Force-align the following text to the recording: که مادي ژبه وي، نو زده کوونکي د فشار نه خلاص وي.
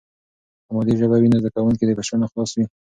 که 0.65 0.71
مادي 0.75 0.93
ژبه 0.99 1.17
وي، 1.19 1.27
نو 1.31 1.37
زده 1.41 1.49
کوونکي 1.55 1.83
د 1.85 1.91
فشار 1.97 2.17
نه 2.21 2.27
خلاص 2.31 2.51
وي. 2.53 2.65